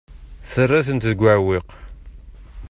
[0.51, 1.69] Terra-ten deg uɛewwiq.